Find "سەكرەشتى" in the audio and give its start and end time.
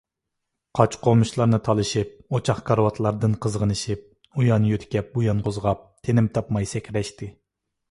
6.75-7.33